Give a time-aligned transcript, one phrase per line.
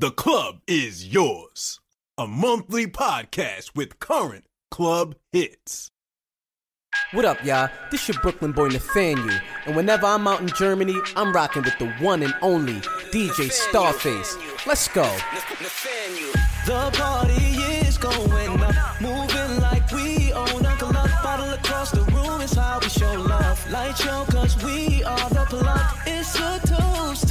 [0.00, 1.78] The club is yours.
[2.16, 5.90] A monthly podcast with current club hits.
[7.12, 7.68] What up, y'all?
[7.90, 11.90] This your Brooklyn boy Nathaniel, and whenever I'm out in Germany, I'm rocking with the
[12.02, 12.80] one and only
[13.12, 14.38] DJ Starface.
[14.66, 15.04] Let's go.
[16.64, 21.10] The party is going up, moving like we own a club.
[21.22, 23.70] Bottle across the room is how we show love.
[23.70, 25.96] Light show, cause we are the plug.
[26.06, 27.29] It's a toast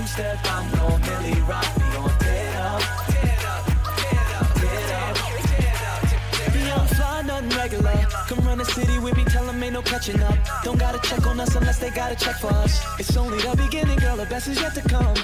[0.00, 1.66] Two step, I'm gon' Millie rock.
[1.92, 2.80] Gon' tear it up.
[3.10, 3.66] It up.
[4.00, 4.56] It up.
[4.56, 5.16] It up.
[5.60, 6.68] It up.
[6.68, 8.06] Young fly, nothing regular.
[8.26, 10.38] Come run the city with me, tell them ain't no catching up.
[10.64, 12.82] Don't gotta check on us unless they gotta check for us.
[12.98, 15.16] It's only the beginning, girl, the best is yet to come.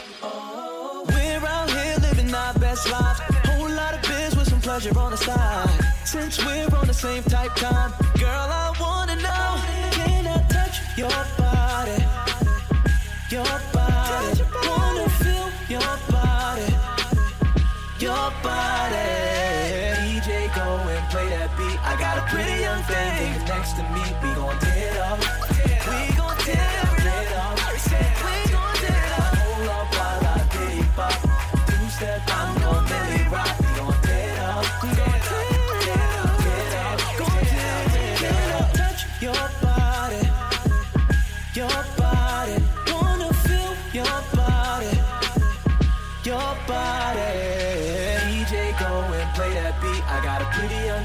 [1.09, 3.21] We're out here living our best lives.
[3.49, 5.71] Whole lot of biz with some pleasure on the side.
[6.05, 9.49] Since we're on the same type time, girl, I wanna know,
[9.93, 12.05] can I touch your body?
[13.31, 13.76] Your body.
[18.27, 19.97] Your.
[20.03, 21.79] DJ, go and play that beat.
[21.85, 24.03] I got a pretty young thing next to me.
[24.23, 25.56] We gon' it up.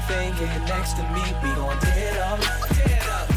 [0.06, 1.22] Thing here next to me.
[1.42, 2.40] We gon' tear it up.
[2.40, 3.31] Tear it up.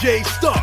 [0.00, 0.59] DJ Starface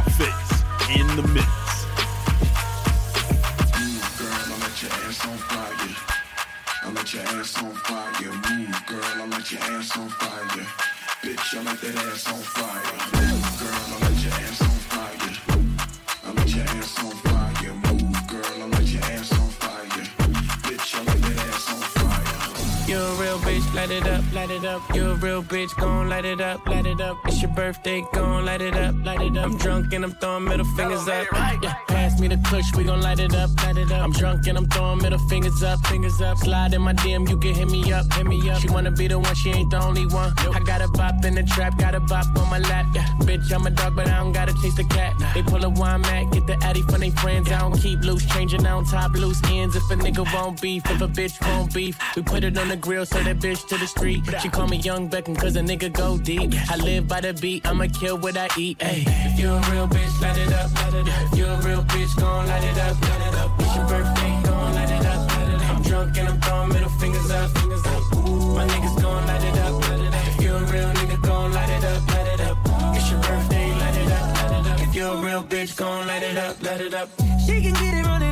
[23.87, 24.81] light it up, light it up.
[24.95, 27.17] You're a real bitch, gon' light it up, light it up.
[27.25, 29.45] It's your birthday, gon' light it up, light it up.
[29.45, 31.27] I'm drunk and I'm throwing middle fingers up.
[31.63, 34.03] Yeah, pass me the kush, we gon' light it up, light it up.
[34.03, 36.37] I'm drunk and I'm throwing middle fingers up, fingers up.
[36.37, 38.59] Slide in my DM, you can hit me up, hit me up.
[38.59, 40.33] She wanna be the one, she ain't the only one.
[40.53, 42.87] I got a bop in the trap, got a bop on my lap.
[42.93, 45.13] Yeah, bitch, I'm a dog, but I don't gotta chase the cat.
[45.33, 47.49] They pull a wine mat, get the addy from they friends.
[47.51, 49.75] I don't keep loose, changing on top loose ends.
[49.77, 52.75] If a nigga won't beef, if a bitch won't beef, we put it on the
[52.75, 54.23] grill, so that bitch to the street.
[54.41, 56.53] She call me Young Beckham, cause a nigga go deep.
[56.69, 58.77] I live by the beat, I'ma kill what I eat.
[58.81, 59.03] Ay.
[59.07, 61.33] If you a real bitch, light it up, light it up.
[61.33, 63.51] If you a real bitch, gon' light it up, light it up.
[63.59, 65.69] It's your birthday, gon' light it up, light it up.
[65.69, 68.01] I'm drunk and I'm throwing middle fingers up, fingers up.
[68.55, 70.27] My niggas gon' light it up, light it up.
[70.27, 72.57] If you a real nigga, gon' light it up, light it up.
[72.95, 74.81] It's your birthday, light it up, light it up.
[74.81, 77.09] If you a real bitch, gon' light it up, light it up.
[77.45, 78.26] She can get it running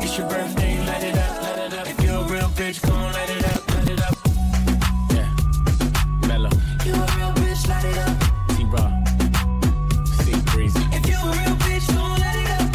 [0.00, 1.86] It's your birthday, light it up, light it up.
[1.88, 4.14] If you're a real bitch, come on, light it up, light it up.
[5.12, 5.28] Yeah.
[6.86, 8.16] You a real bitch, light it up.
[8.56, 8.90] T Raw,
[10.20, 12.68] If you a real bitch, light it up.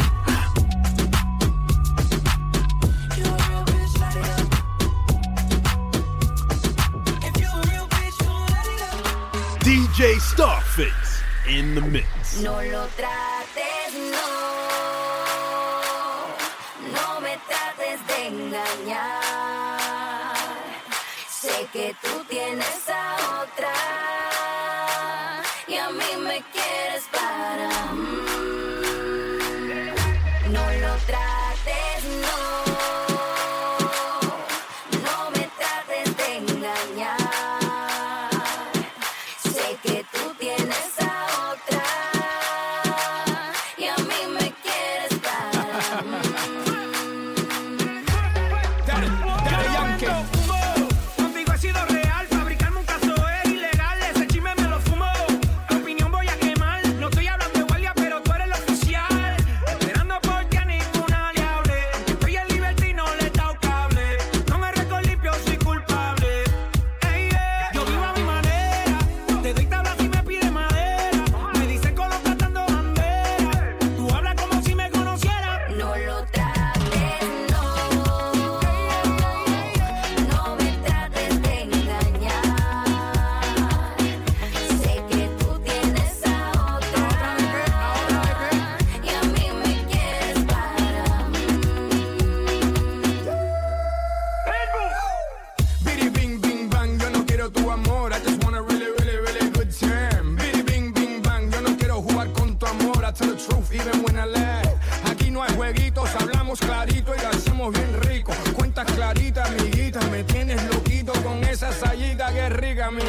[3.10, 4.16] If you a real bitch, light
[8.68, 9.00] it up.
[9.62, 11.12] DJ Starface
[11.48, 12.40] in the mix.
[12.40, 12.88] No lo.
[106.58, 108.32] clarito y lo hacemos bien rico.
[108.54, 113.02] Cuentas claritas, amiguita, me tienes loquito con esa salida que rica, mi.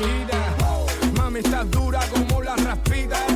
[1.18, 3.35] Mami, estás dura como la raspita.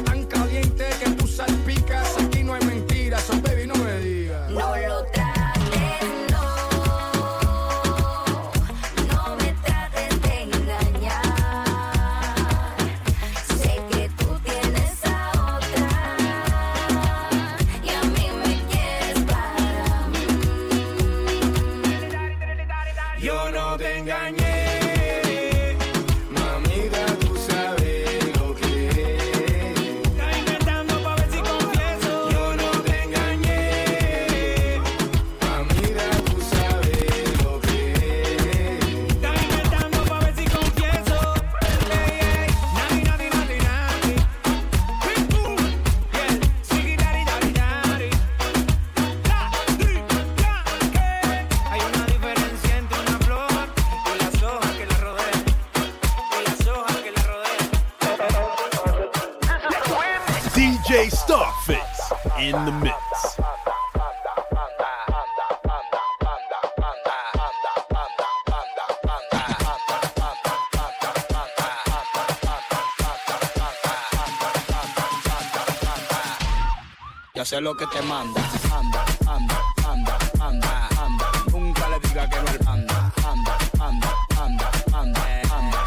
[77.49, 78.41] hacer lo que te manda.
[78.71, 81.25] Anda, anda, anda, anda, anda.
[81.51, 85.83] Nunca le diga que no al anda, anda, anda, anda, anda, anda.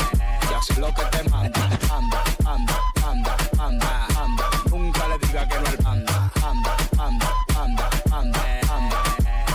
[0.50, 1.60] Y hacer lo que te manda.
[1.88, 2.74] Anda, anda,
[3.06, 4.44] anda, anda, anda.
[4.70, 7.30] Nunca le diga que no al anda, anda, anda,
[7.62, 9.02] anda, anda, anda.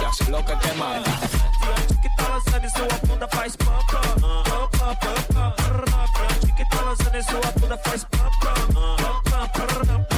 [0.01, 1.11] Y hacer lo que te manda.
[1.89, 4.55] Chiquita los años, su apunta, faz pam, pam, pam,
[8.95, 10.16] pam, pam, pam, pam.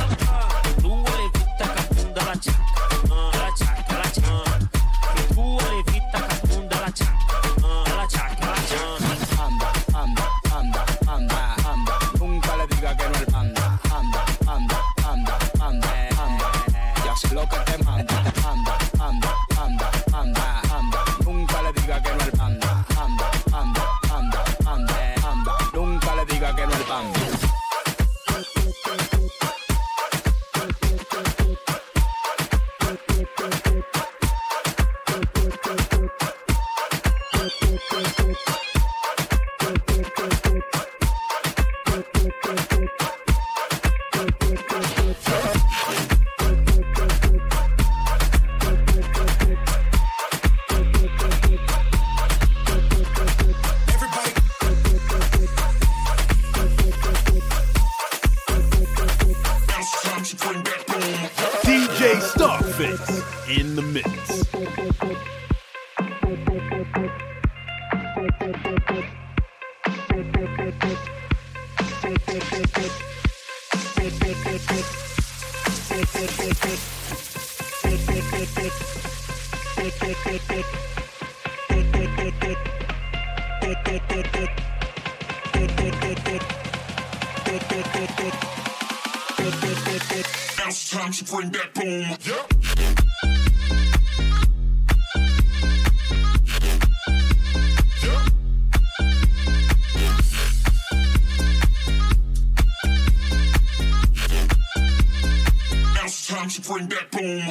[106.49, 107.41] Time to bring that boom.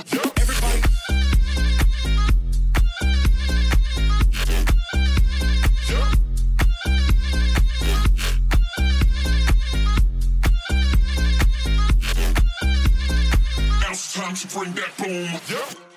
[0.41, 0.83] Everybody.
[14.15, 15.88] Time to bring that boom.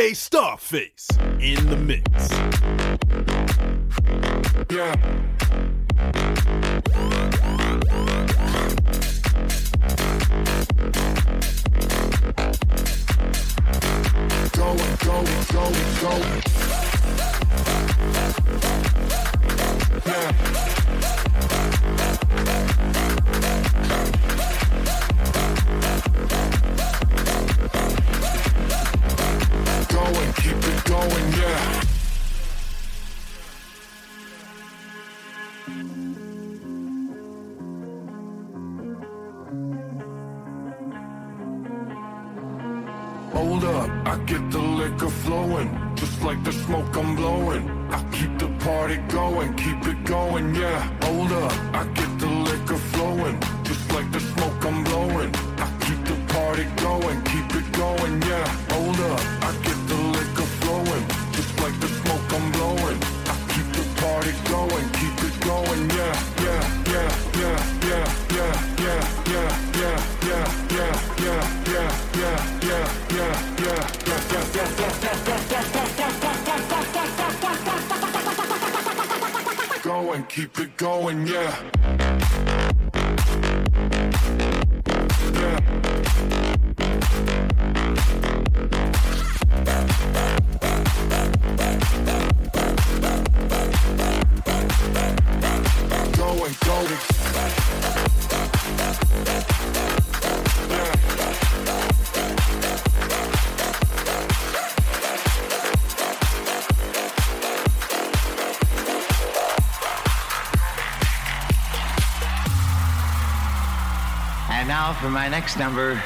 [0.00, 1.10] DJ Starface
[1.42, 2.30] in the mix.
[4.70, 5.39] Yeah.
[44.30, 47.68] Get the liquor flowing, just like the smoke I'm blowing.
[47.90, 50.80] I keep the party going, keep it going, yeah.
[51.02, 55.34] Hold up, I get the liquor flowing, just like the smoke I'm blowing.
[55.64, 58.46] I keep the party going, keep it going, yeah.
[58.72, 59.79] Hold up, I get
[80.10, 81.54] Going, keep it going, yeah.
[85.32, 85.89] Yeah.
[115.00, 116.02] For my next number,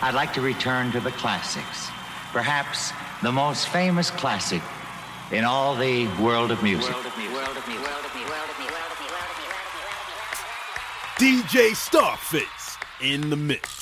[0.00, 1.90] I'd like to return to the classics.
[2.32, 2.92] Perhaps
[3.22, 4.62] the most famous classic
[5.30, 6.94] in all the world of music.
[11.18, 13.79] DJ Starface in the mix.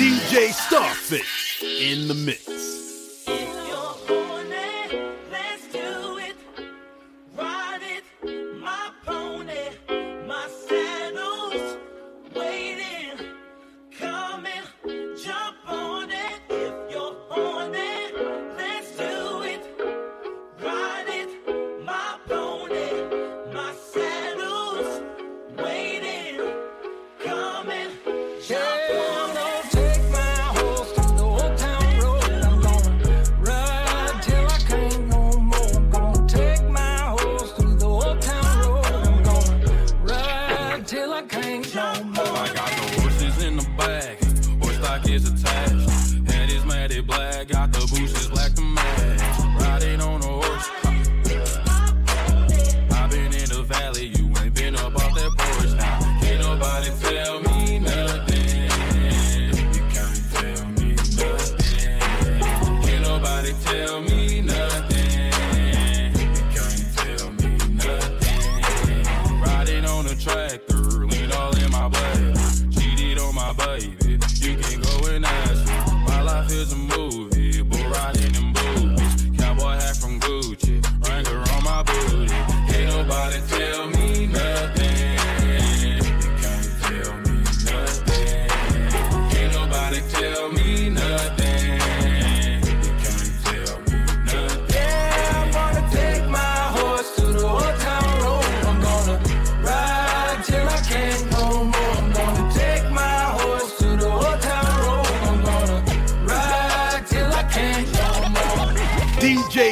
[0.00, 2.59] DJ Starface in the mix.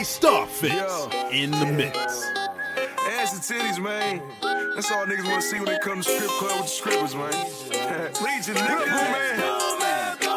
[0.09, 1.97] DJ Starface in the mix.
[3.11, 4.23] Ass and titties, man.
[4.75, 7.33] That's all niggas wanna see when they come to strip club with the strippers, man.
[8.23, 9.39] Legion, nigga, man.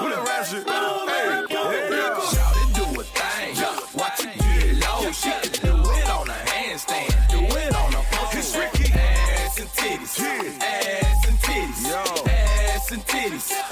[0.01, 0.67] Who that rap shit?
[0.67, 2.19] Hey, yeah.
[2.31, 3.55] Shout it, do a thing.
[3.97, 5.11] Watch it get low.
[5.11, 7.29] She can do it on a handstand.
[7.29, 8.29] Do it on a pole.
[8.33, 8.91] It's Ricky.
[8.93, 10.19] Ass and titties.
[10.19, 10.65] Yeah.
[10.65, 11.87] Ass and titties.
[11.87, 12.29] Yo.
[12.29, 13.70] Ass and titties.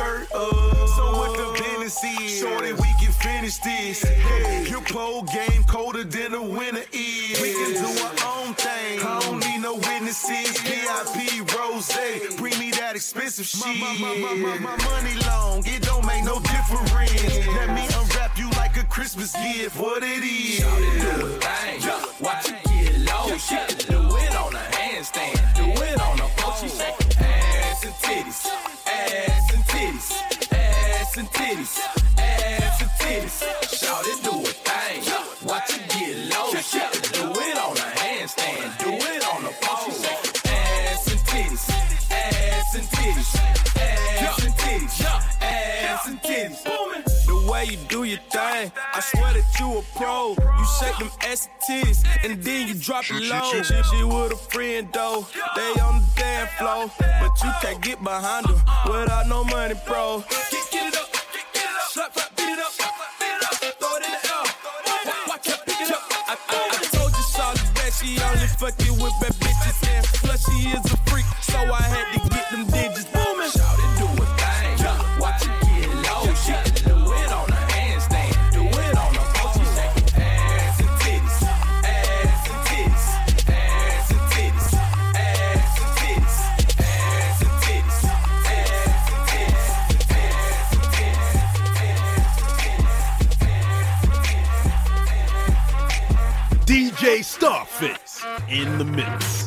[0.00, 0.88] Skirt up.
[0.96, 4.02] So what the business is, shorty, we can finish this.
[4.02, 7.40] Hey, your pole game colder than the winter is.
[7.40, 9.00] We can do our own thing.
[9.00, 10.60] I don't need no witnesses.
[10.60, 11.92] VIP rose,
[12.36, 13.80] bring me that expensive shit.
[13.80, 17.46] My, my, my, my, my money long, it don't make no difference.
[17.58, 19.78] Let me unwrap you like a Christmas gift.
[19.78, 20.60] What it is.
[20.60, 21.80] do a thing.
[22.20, 23.36] Watch it get low.
[23.36, 25.39] She can do it on a handstand.
[31.40, 31.78] Titties.
[32.18, 33.38] Ass and titties.
[33.78, 35.48] Shout it, do a thing.
[35.48, 36.50] Watch it get low.
[36.52, 38.78] Do it on a handstand.
[38.78, 39.94] Do it on a pole.
[40.46, 41.70] Ass and titties.
[42.10, 43.30] Ass and titties.
[43.76, 44.96] Ass and titties.
[45.40, 46.62] Ass and titties.
[47.26, 50.30] The way you do your thing, I swear that you a pro.
[50.30, 53.62] You shake them ass and titties, and then you drop it low.
[53.62, 55.26] She, she with a friend though,
[55.56, 60.24] they on the dance floor, but you can't get behind her without no money, bro.
[60.50, 61.09] Get, get it up,
[68.00, 72.12] she only fucking with bad bitches, and plus she is a freak, so I had
[72.14, 73.09] to get them digits
[98.50, 99.39] in the mix.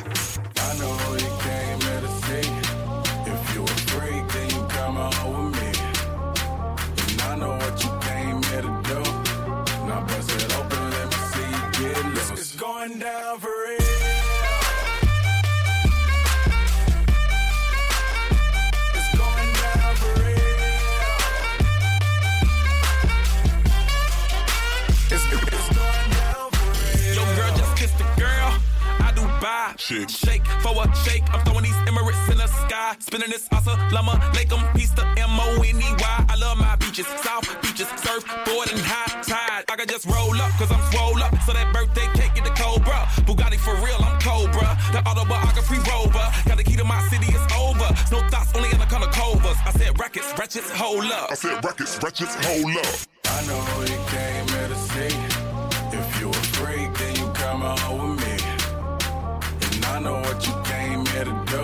[29.77, 30.03] Kiss the girl.
[30.03, 30.07] I do buy.
[30.07, 30.09] Shake.
[30.09, 31.23] Shake for a shake.
[31.33, 32.95] I'm throwing these Emirates in the sky.
[32.99, 36.25] spinning this assalamu alaikum, peace to M-O-N-E-Y.
[36.29, 39.65] I love my beaches, south beaches, surfboard and high tide.
[39.69, 41.33] I can just roll up, cause I'm swole up.
[41.45, 43.07] So that birthday cake get the Cobra.
[43.25, 44.77] Bugatti for real, I'm Cobra.
[44.91, 46.25] The autobiography rover.
[46.45, 47.89] Got the key to my city, it's over.
[48.11, 49.57] No thoughts, only in the color covers.
[49.65, 51.31] I said rackets, wretches, hold up.
[51.31, 52.95] I said rackets, wretches, hold up.
[53.25, 55.15] I know you came here to see.
[55.95, 58.12] If you a freak, then you come on with me.
[60.03, 61.63] Know what you came here to do.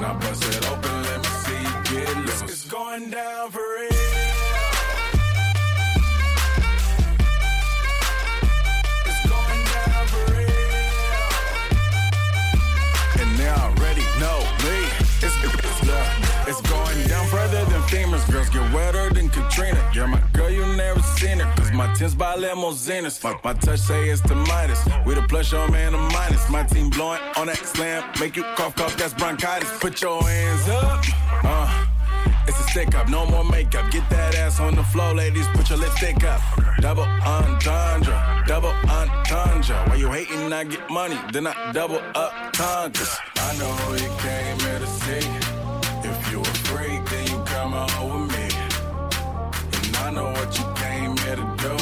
[0.00, 2.42] Now bust it open, let me see you get loose.
[2.42, 3.92] It's going down for real.
[9.06, 10.50] It's going down for real.
[13.20, 14.78] And they already know me.
[15.22, 15.54] It's, it's,
[16.48, 17.43] it's going down further
[17.94, 19.80] famous girls get wetter than Katrina.
[19.94, 21.48] You're my girl, you never seen her.
[21.56, 23.22] Cause my tins by limousines.
[23.22, 24.80] My, my touch say it's the Midas.
[25.06, 26.48] We the plus, your man, a minus.
[26.50, 28.02] My team blowing on that slam.
[28.18, 29.70] Make you cough, cough, that's bronchitis.
[29.78, 31.04] Put your hands up.
[31.44, 31.86] Uh.
[32.46, 33.90] It's a stick up, no more makeup.
[33.90, 35.46] Get that ass on the floor, ladies.
[35.54, 36.42] Put your lipstick up.
[36.80, 39.76] Double entendre, double entendre.
[39.86, 40.52] Why you hating?
[40.52, 43.16] I get money, then I double up tundras.
[43.36, 45.54] I know you came here to see.
[46.06, 47.02] If you a freak,
[47.74, 48.48] me.
[49.72, 51.74] And I know what you came here to do.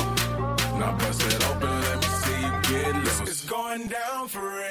[0.78, 3.20] Now bust it open, let me see you get loose.
[3.20, 4.68] It's going down for real.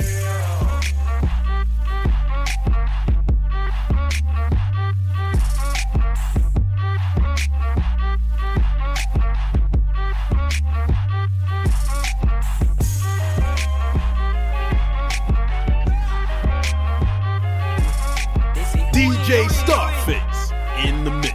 [18.93, 20.50] DJ Starface
[20.87, 21.31] in the mix.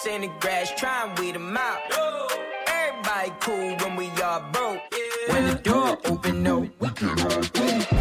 [0.00, 1.78] Snakes in the grass, try and weed them out.
[2.68, 4.80] Everybody cool when we all broke.
[5.28, 7.99] When the door open, no, we can all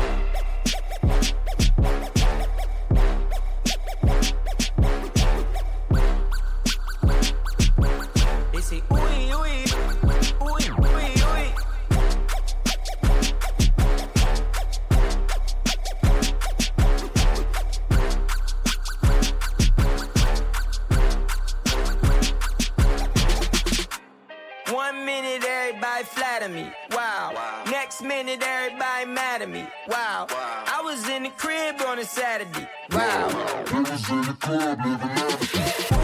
[27.99, 29.67] Last minute, everybody mad at me.
[29.89, 30.27] Wow.
[30.29, 30.63] wow.
[30.67, 32.65] I was in the crib on a Saturday.
[32.93, 33.27] Wow.
[33.73, 35.98] I was in the crib living life.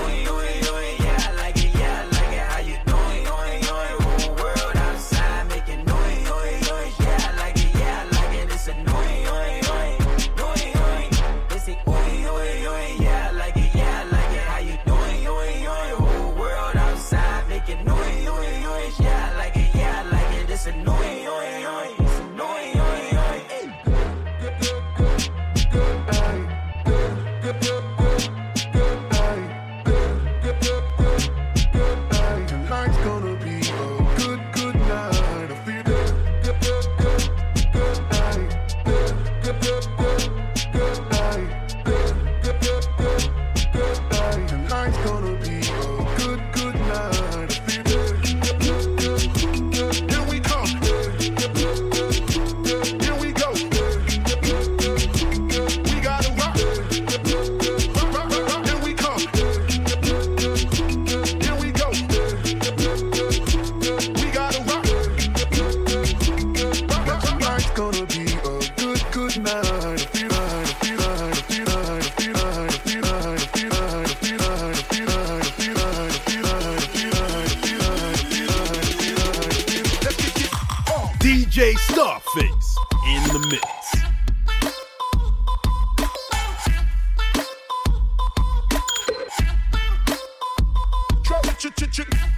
[91.72, 92.35] Ch ch ch.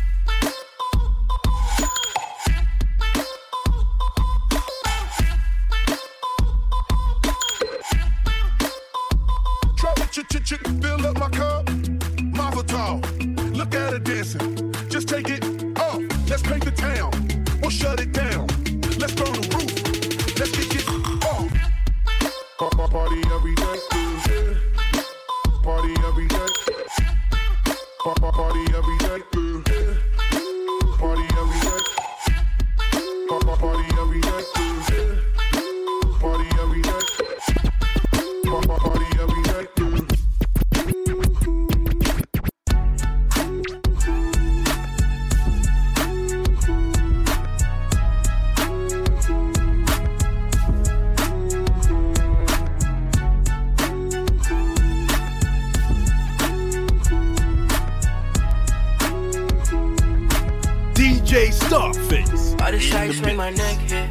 [61.67, 62.61] DJ Starface.
[62.61, 64.09] All the in make my neck hit.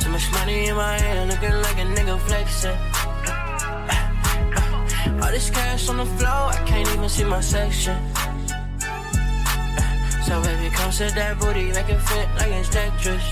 [0.00, 2.78] Too much money in my hand, looking like a nigga flexing.
[5.22, 7.98] All this cash on the floor, I can't even see my section.
[10.24, 13.26] So baby, come set that booty, make it fit like it's Tetris.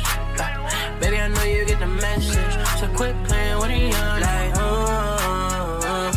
[1.01, 4.61] Baby, I know you get the message, so quit playing with the young like, uh,
[4.61, 6.13] uh, uh, uh,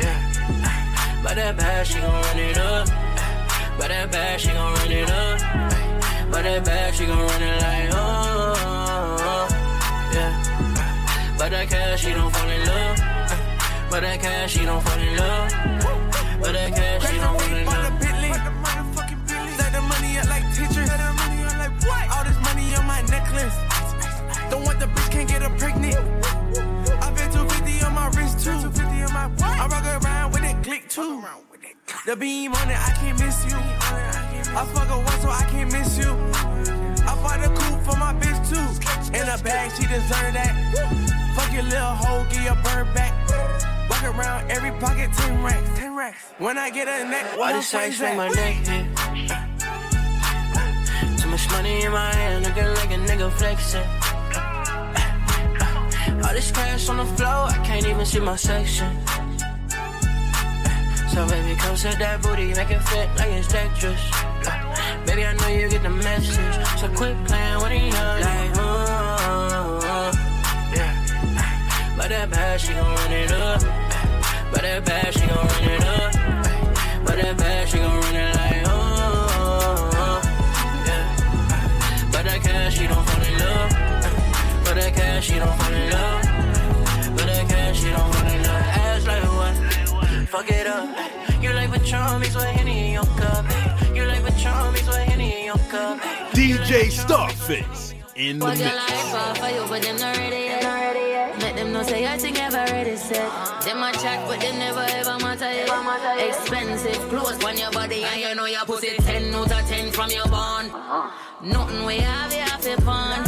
[0.00, 1.20] yeah.
[1.22, 3.01] But that bad, she gon' run it up.
[3.92, 5.38] But that bad, she gon' run it up.
[6.32, 9.46] But that bad, she gon' run it like, oh,
[10.14, 11.36] yeah.
[11.36, 12.96] But that cash, she don't fall in love.
[13.90, 15.52] But that cash, she don't fall in love.
[16.40, 18.00] But that cash, she don't fall in love.
[19.60, 20.88] Stack the money up like teachers.
[20.88, 23.56] All this money on my necklace.
[24.48, 26.00] Don't want the bitch, can't get her pregnant.
[26.96, 28.52] I bet 250 on my wrist too.
[28.52, 31.22] I put video on my watch I rock around with it, click too.
[32.06, 33.81] The beam on it, I can't miss you.
[34.54, 36.12] I fuck her once, so I can't miss you.
[37.08, 39.16] I bought a coupe for my bitch too.
[39.16, 40.52] In a bag, she deserve that.
[41.34, 43.12] Fuck your little hoe, get your bird back.
[43.88, 46.18] Walk around every pocket, 10 racks, 10 racks.
[46.38, 48.86] When I get a neck, what the friends make my neck hit.
[51.18, 53.88] Too much money in my hand, looking like a nigga flexing.
[56.24, 58.98] All this cash on the floor, I can't even see my section.
[61.08, 64.31] So baby, come set that booty, make it fit like it's Tetris.
[65.12, 68.62] Baby, I know you get the message, so quit playing with the young like, uh,
[68.62, 70.12] uh, uh,
[70.74, 71.94] yeah.
[71.98, 73.60] But that bad, she gon' run it up.
[74.50, 76.12] But that bad, she gon' run it up.
[77.04, 80.22] But that bad, she gon' run it like, oh,
[80.88, 81.04] yeah.
[82.10, 83.70] But that cash, she don't fall in love.
[84.64, 86.22] But that cash, she don't fall in love.
[87.16, 88.64] But that cash, she don't fall in love.
[88.80, 89.54] Ass like what?
[90.30, 90.88] Fuck it up.
[91.42, 92.61] You like Patron, mix with
[96.72, 98.74] DJ Starface in the What mix.
[98.74, 101.38] life for you, but them not ready yet.
[101.38, 103.28] Make them know say I think ever ready set.
[103.62, 105.68] Them a chat, but them never ever matter yet.
[106.28, 110.08] Expensive clothes on your body, and you know your pussy ten out of ten from
[110.12, 110.72] your bond.
[111.42, 113.22] Nothing we have, you have to pawn.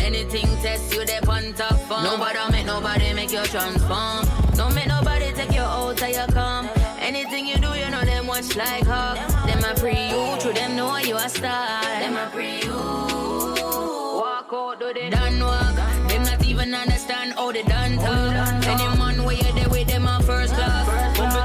[0.00, 2.04] Anything test you, they on top form.
[2.04, 4.24] Nobody make nobody make you transform.
[4.54, 6.70] Don't make nobody take you out till you come.
[7.04, 9.18] Anything you do, you know them watch like hawk.
[9.46, 11.82] Them a pre you, true them know you a star.
[12.00, 12.72] Them a pre you.
[12.72, 15.76] Walk out, do they done walk.
[16.08, 18.64] Them not even understand how they done talk.
[18.64, 21.43] Any man where you there with them on first class.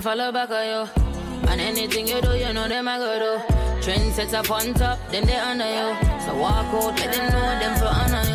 [0.00, 1.50] Follow back on you.
[1.50, 3.82] And anything you do, you know them I go do.
[3.82, 5.94] Trend sets up on top, then they under you.
[6.24, 8.29] So walk out, let them know them for honor